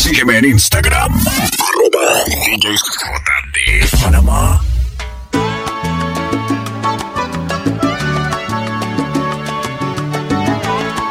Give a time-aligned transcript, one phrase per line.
[0.00, 1.12] Sígueme en Instagram.
[1.12, 2.24] Arroba
[4.02, 4.58] Panamá.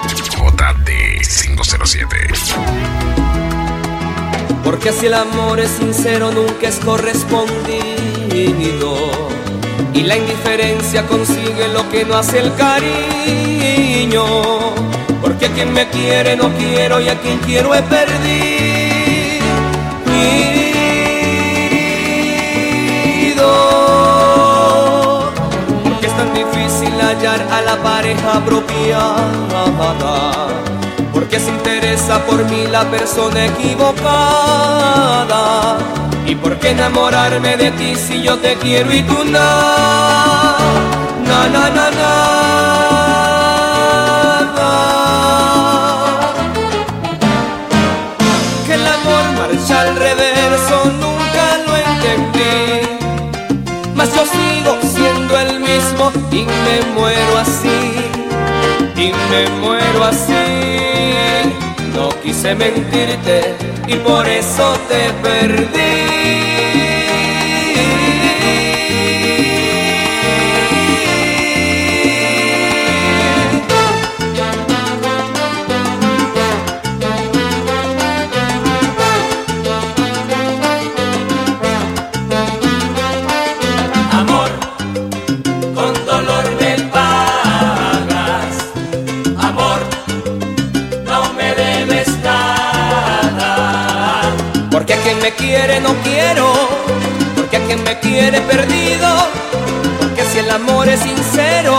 [0.10, 0.90] JD
[1.22, 2.18] 507.
[4.64, 7.70] Porque si el amor es sincero nunca es correspondido
[9.94, 14.24] Y la indiferencia consigue lo que no hace el cariño
[15.22, 18.20] Porque a quien me quiere no quiero y a quien quiero he perdido.
[25.84, 29.70] Porque es tan difícil hallar a la pareja apropiada
[31.14, 33.90] porque se interesa por mí la persona equivocada.
[36.26, 39.40] Y por qué enamorarme de ti si yo te quiero y tú no
[41.28, 42.19] na na na nada
[56.32, 57.70] y me muero así
[58.96, 60.34] y me muero así.
[61.94, 63.56] No quise mentirte
[63.88, 66.49] y por eso te perdí.
[95.82, 96.52] No quiero,
[97.36, 99.08] porque a quien me quiere perdido.
[100.00, 101.76] Porque si el amor es sincero,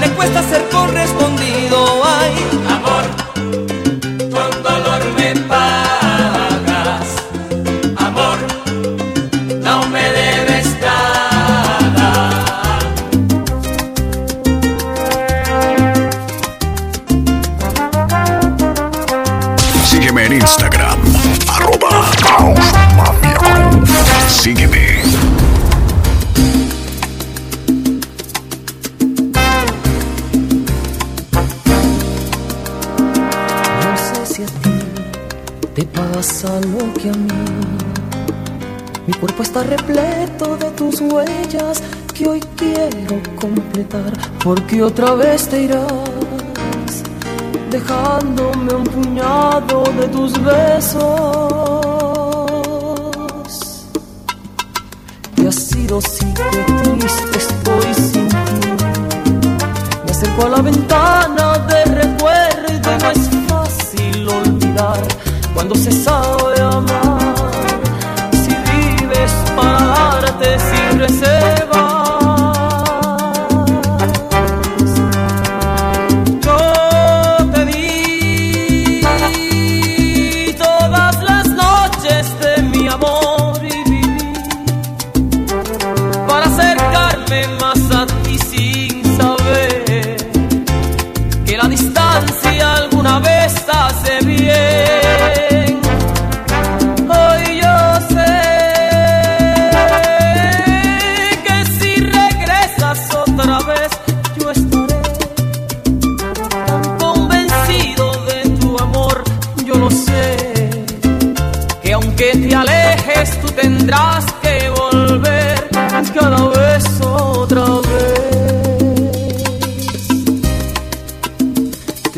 [0.00, 2.02] le cuesta ser correspondido.
[2.04, 2.34] Ay,
[44.48, 45.84] Porque otra vez te irás,
[47.70, 51.02] dejándome un puñado de tus besos.
[55.36, 58.70] Y ha sido sí que triste estoy sin ti.
[60.06, 61.77] Me acerco a la ventana de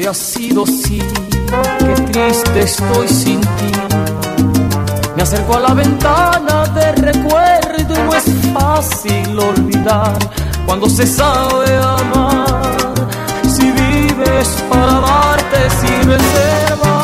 [0.00, 0.99] Te sido sí,
[1.78, 3.71] que triste estoy sin ti.
[5.15, 8.25] Me acerco a la ventana de recuerdo no es
[8.55, 10.16] fácil olvidar
[10.65, 12.94] cuando se sabe amar.
[13.47, 17.00] Si vives para darte sin reserva.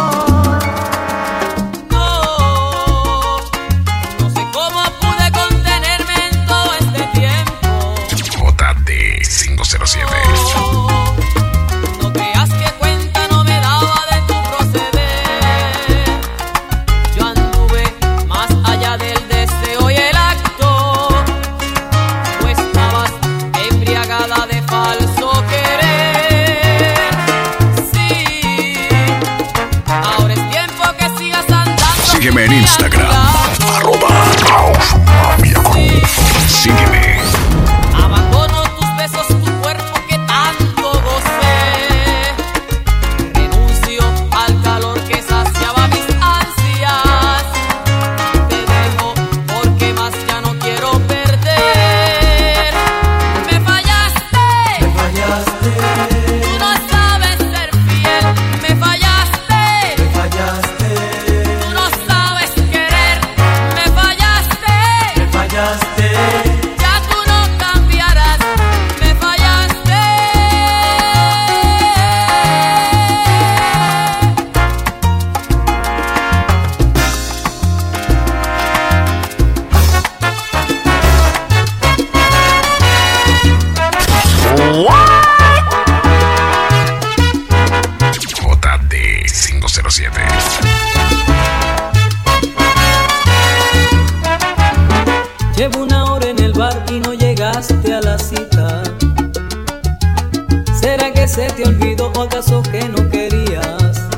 [101.37, 104.09] Se te olvidó o acaso que no querías.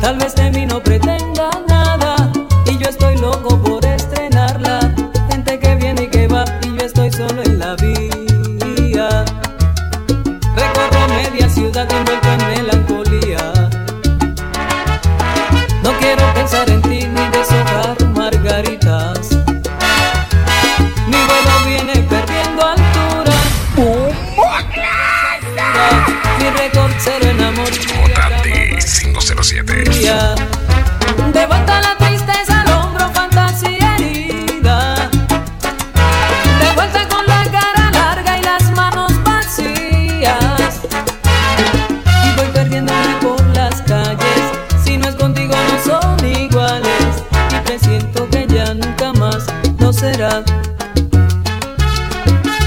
[0.00, 1.69] Tal vez de mí no pretenda
[29.50, 35.10] De vuelta la tristeza al hombro, fantasía herida.
[36.60, 40.82] De vuelta con la cara larga y las manos vacías.
[42.24, 44.40] Y voy perdiéndome por las calles.
[44.84, 47.24] Si no es contigo, no son iguales.
[47.50, 49.46] Y presiento que ya nunca más
[49.80, 50.44] lo será.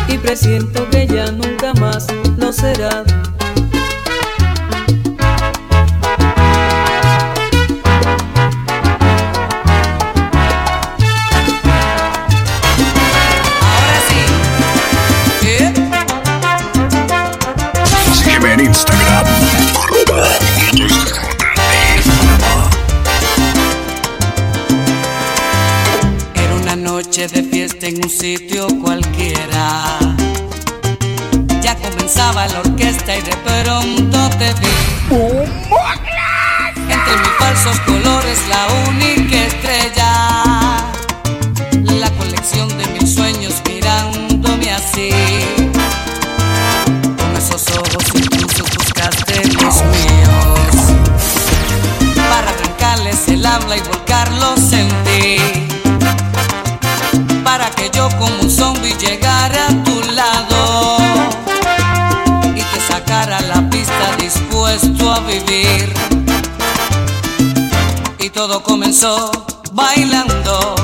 [0.09, 2.07] Y presiento que ya nunca más
[2.37, 3.05] lo será.
[27.83, 28.52] De fiesta en un sitio
[59.05, 60.97] llegara a tu lado
[62.55, 65.93] y te sacara a la pista dispuesto a vivir.
[68.19, 69.31] Y todo comenzó
[69.73, 70.82] bailando.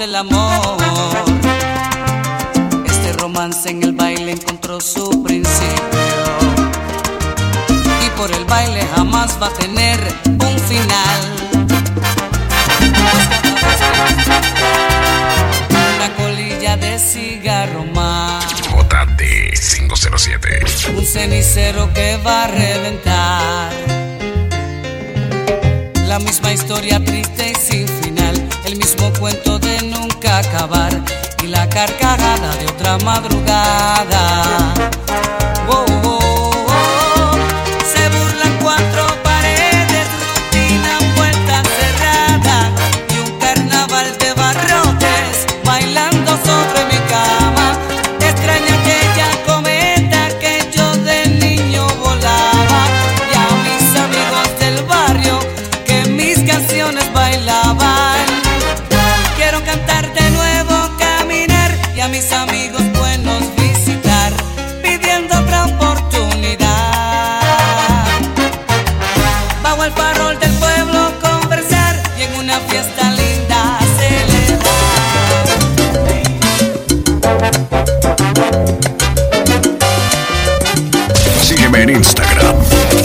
[0.00, 0.78] El amor.
[2.86, 5.76] Este romance en el baile encontró su principio
[8.06, 11.20] y por el baile jamás va a tener un final.
[15.96, 20.96] Una colilla de cigarro más, JT507.
[20.96, 23.70] un cenicero que va a reventar.
[26.06, 27.99] La misma historia triste y sin
[31.86, 34.99] carcajada de otra madrugada.
[81.80, 82.56] En Instagram.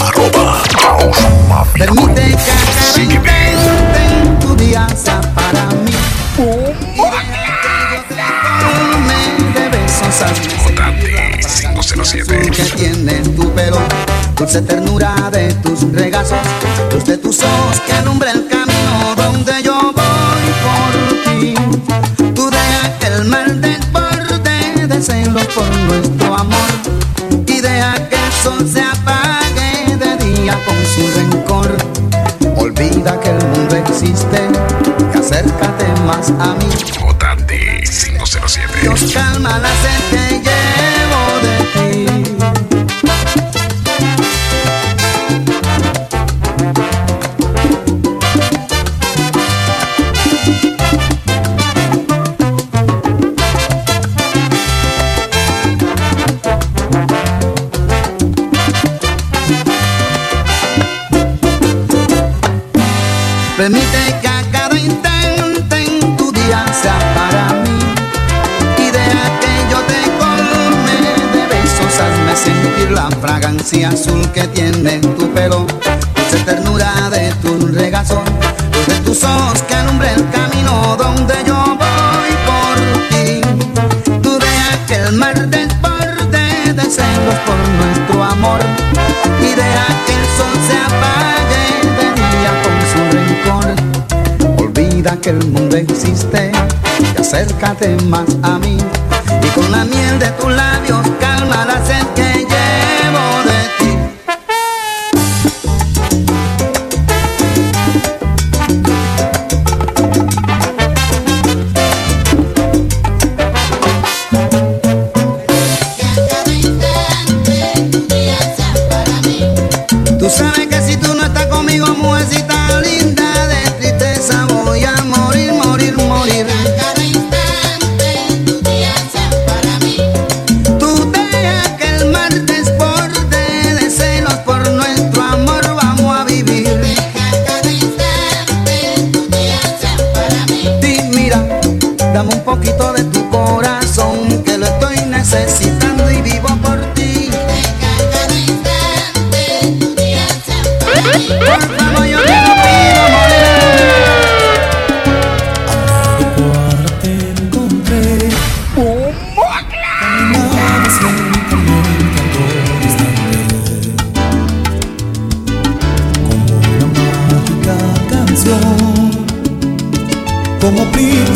[0.01, 0.61] Arroba
[1.47, 1.85] Mafia.
[1.85, 2.37] Permite que
[2.93, 3.51] Sígueme.
[3.51, 4.87] en tu día
[5.33, 5.91] para mí.
[6.37, 8.15] Y deja que yo te
[8.59, 9.19] tome
[9.53, 12.49] de besos al JT507.
[12.51, 13.79] que tiene tu pelo,
[14.35, 16.39] dulce ternura de tus regazos,
[16.91, 20.93] luz de tus ojos que alumbra el camino donde yo voy por
[21.39, 21.53] ti.
[22.33, 26.14] Tú deja que el mal desborde de celos por nuestro
[28.63, 31.75] se apague de día con su rencor.
[32.57, 34.49] Olvida que el mundo existe
[35.13, 36.69] y acércate más a mí.
[36.93, 38.81] JT507.
[38.81, 40.14] Dios calma la sed
[73.75, 75.65] fragancia azul que tiene tu pelo,
[76.15, 78.21] dulce ternura de tu regazo,
[78.87, 82.77] de tus ojos que alumbra el camino donde yo voy por
[83.09, 83.41] ti.
[84.21, 88.59] Tú de aquel mar desborde de celos por nuestro amor
[89.41, 91.65] y deja que el sol se apague
[91.99, 94.63] de día con su rencor.
[94.63, 96.51] Olvida que el mundo existe
[96.99, 98.77] y acércate más a mí
[99.41, 102.34] y con la miel de tus labios calma la sed que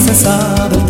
[0.09, 0.88] necessado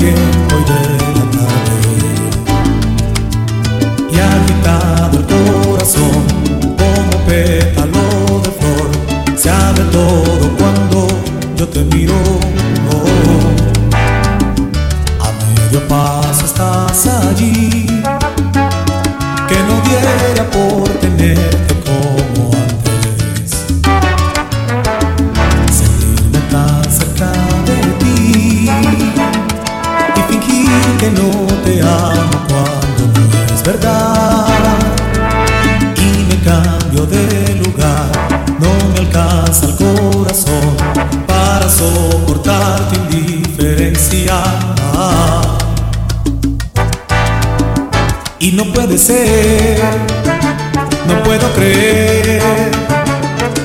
[51.30, 52.42] puedo creer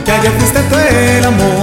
[0.05, 1.54] que ayer fuiste tú el amor,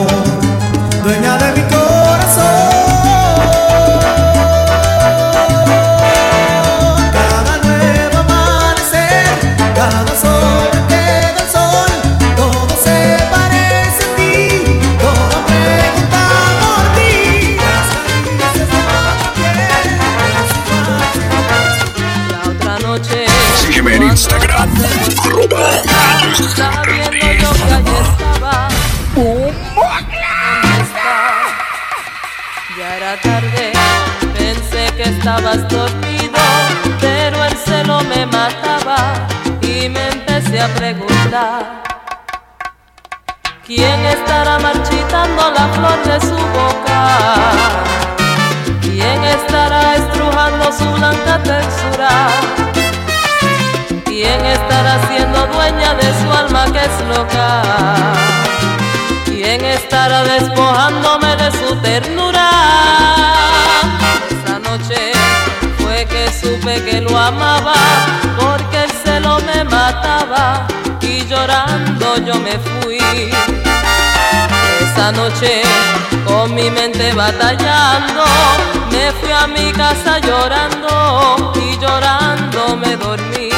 [45.61, 47.01] la flor de su boca?
[48.81, 52.11] ¿Quién estará estrujando su blanca textura?
[54.05, 57.47] ¿Quién estará siendo dueña de su alma que es loca?
[59.25, 62.49] ¿Quién estará despojándome de su ternura?
[64.33, 64.99] Esa noche
[65.79, 67.75] fue que supe que lo amaba,
[68.39, 70.65] porque el celo me mataba
[71.01, 73.60] y llorando yo me fui.
[75.01, 75.63] Esa noche
[76.25, 78.23] con mi mente batallando,
[78.91, 83.49] me fui a mi casa llorando y llorando me dormí.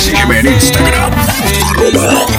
[0.00, 1.12] Sígueme en Instagram,
[1.62, 2.30] arroba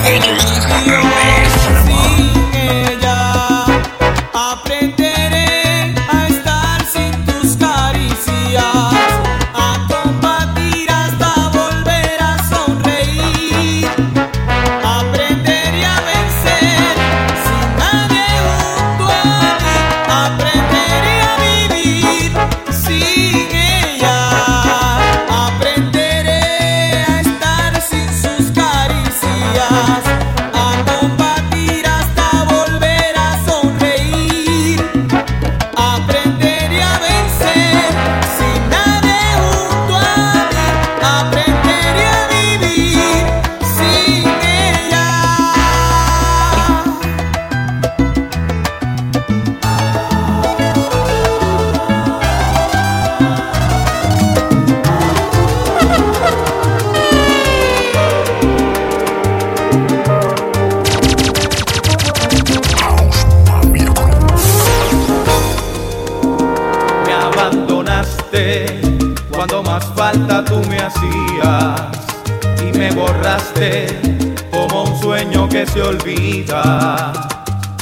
[75.66, 77.12] se olvida.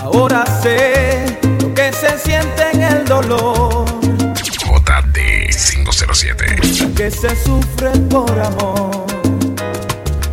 [0.04, 3.86] Ahora sé lo que se siente en el dolor.
[4.34, 6.94] JD 507.
[6.96, 9.06] Que se sufre por amor.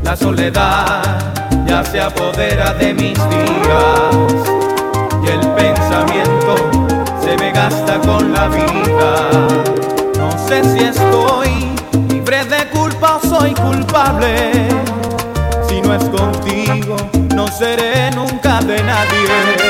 [0.02, 1.34] La soledad
[1.66, 4.16] ya se apodera de mis días.
[5.22, 6.70] Y el pensamiento
[7.22, 9.30] se me gasta con la vida.
[10.18, 11.74] No sé si estoy
[12.08, 14.68] libre de culpa o soy culpable.
[15.68, 16.96] Si no es contigo
[17.36, 19.65] no seré nunca de nadie.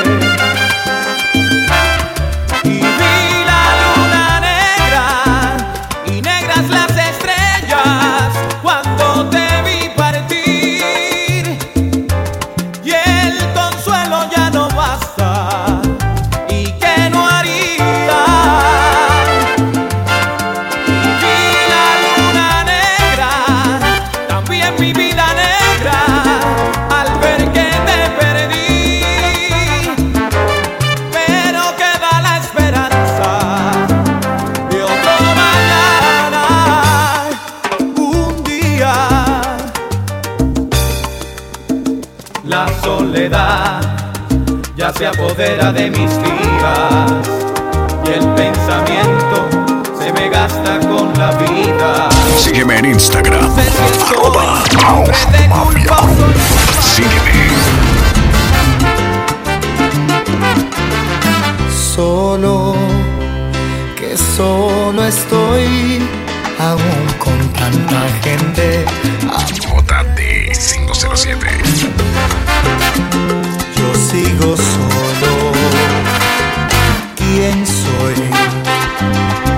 [64.36, 65.98] solo estoy
[66.58, 68.84] aún con tanta gente.
[69.62, 70.18] JT
[70.52, 71.46] 507.
[73.76, 75.32] Yo sigo solo.
[77.16, 78.16] ¿Quién soy?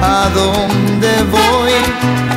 [0.00, 1.72] ¿A dónde voy?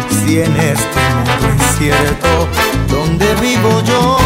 [0.09, 2.47] Si en este mundo incierto,
[2.89, 4.17] ¿dónde vivo yo?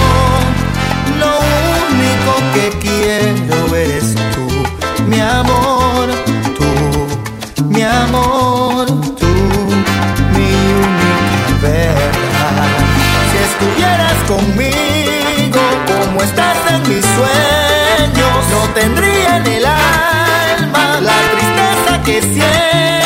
[1.20, 1.34] Lo
[1.90, 4.48] único que quiero eres tú,
[5.06, 5.75] mi amor.
[13.66, 22.22] estuvieras conmigo, como estás en mis sueños, no tendría en el alma la tristeza que
[22.22, 23.05] siento.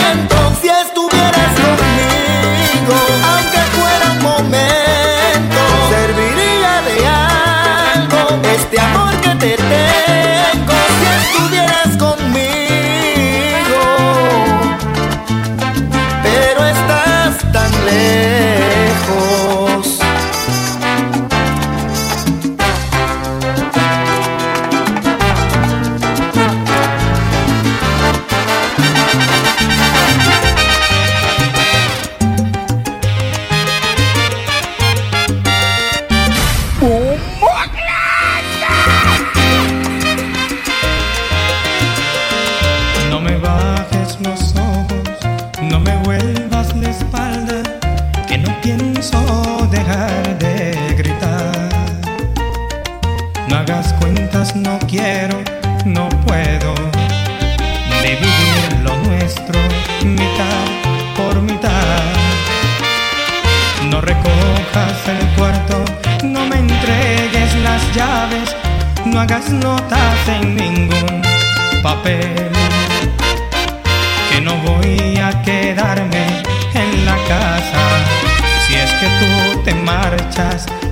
[80.39, 80.88] fast.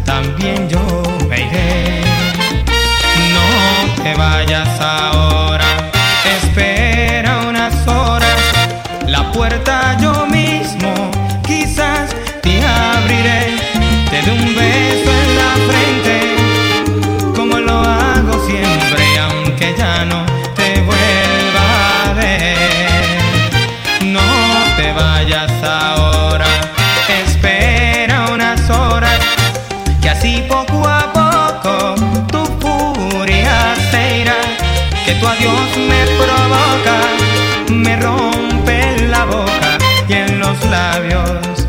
[40.60, 41.68] tus labios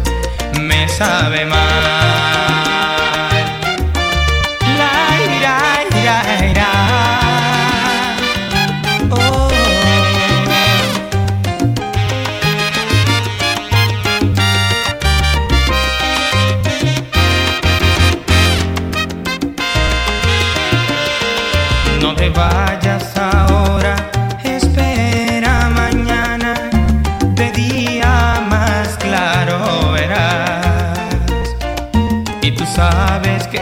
[0.60, 2.07] me sabe mal.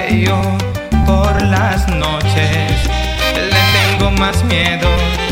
[0.08, 0.40] yo
[1.04, 2.70] por las noches
[3.34, 4.88] le tengo más miedo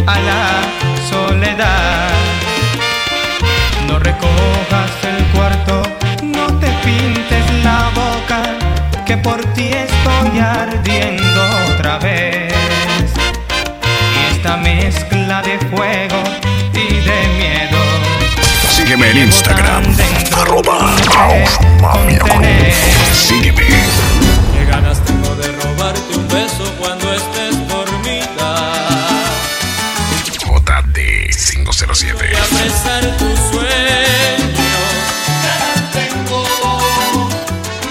[0.07, 0.63] a la
[1.09, 2.11] soledad.
[3.87, 5.83] No recojas el cuarto,
[6.23, 8.43] no te pintes la boca,
[9.07, 12.53] que por ti estoy ardiendo otra vez.
[14.17, 16.23] Y esta mezcla de fuego
[16.73, 17.79] y de miedo.
[18.71, 19.85] Sígueme en Instagram,
[20.33, 20.95] arroba
[24.75, 28.51] Ganas tengo de robarte un beso cuando estés dormida.
[30.45, 32.15] J 507.
[32.19, 34.75] Voy a besar tu sueño.
[35.93, 36.41] Tengo.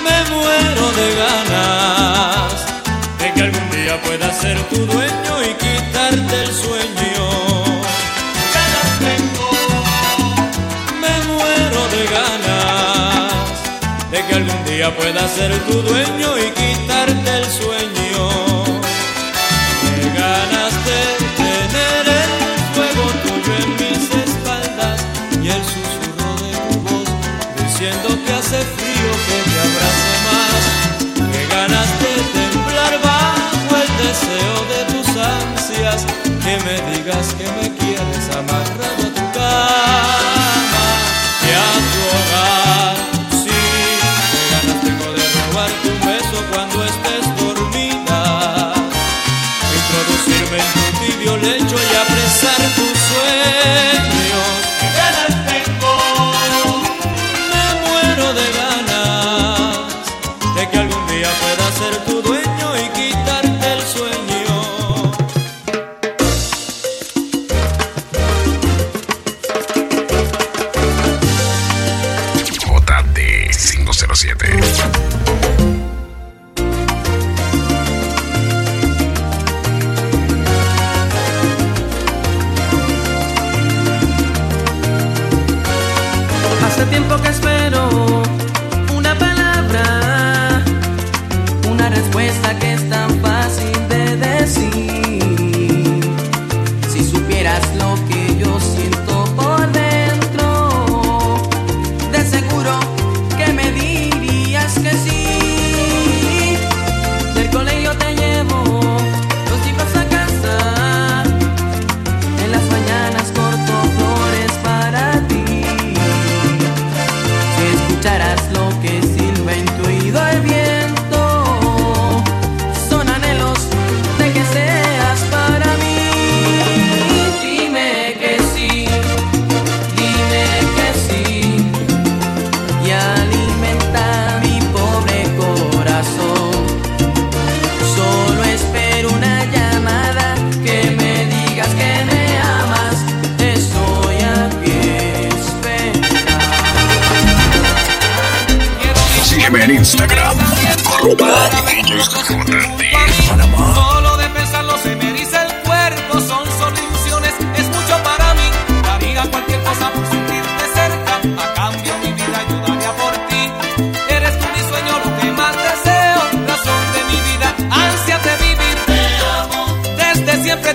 [0.05, 2.53] Me muero de ganas
[3.19, 7.25] de que algún día pueda ser tu dueño y quitarte el sueño.
[9.07, 9.49] Tengo.
[11.01, 13.43] Me muero de ganas
[14.11, 16.32] de que algún día pueda ser tu dueño
[50.55, 53.92] en tu tibio lecho y apresar tu sueño.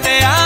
[0.00, 0.37] te amo.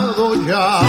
[0.00, 0.80] cansado ya.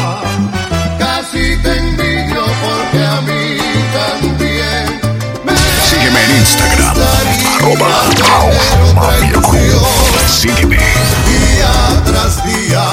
[1.00, 3.58] Casi te envidio porque a mí
[3.94, 5.02] también.
[5.46, 5.54] Me
[5.90, 6.96] Sígueme en Instagram,
[7.56, 7.90] arroba
[8.96, 9.40] Mafia
[10.28, 10.78] Sígueme.
[10.78, 12.86] Día tras día,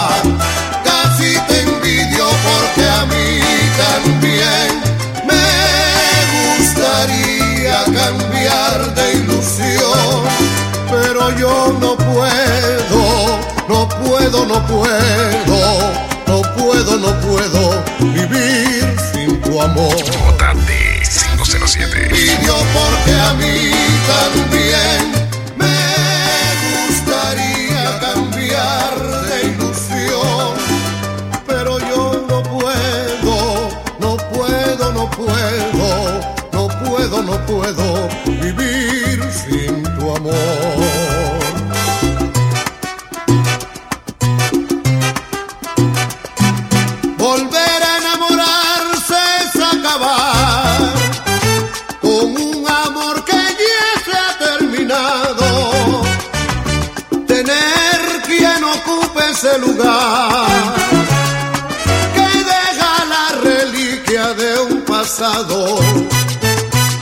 [0.84, 3.40] casi te envidio porque a mí
[3.84, 4.68] también
[5.28, 5.46] me
[6.58, 10.22] gustaría cambiar de ilusión,
[10.90, 15.47] pero yo no puedo, no puedo, no puedo.
[19.78, 19.96] amor.
[20.24, 22.08] Vota 507.
[22.12, 22.97] Y yo por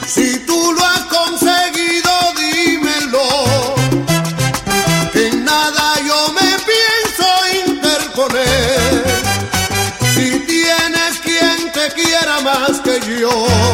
[0.07, 3.75] Si tú lo has conseguido, dímelo.
[5.13, 7.27] Que en nada yo me pienso
[7.67, 9.05] interponer.
[10.15, 13.66] Si tienes quien te quiera más que yo.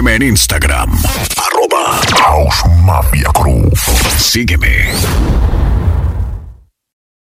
[0.00, 0.90] Sígueme en Instagram.
[1.36, 3.30] Arroba House Mafia
[4.16, 4.94] Sígueme.